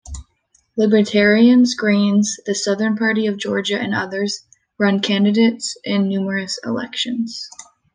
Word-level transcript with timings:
Libertarians, 0.77 1.75
Greens, 1.75 2.37
the 2.47 2.55
Southern 2.55 2.97
Party 2.97 3.27
of 3.27 3.37
Georgia, 3.37 3.79
and 3.79 3.93
others, 3.93 4.43
run 4.79 4.99
candidates 4.99 5.77
in 5.83 6.07
numerous 6.09 6.57
elections. 6.65 7.47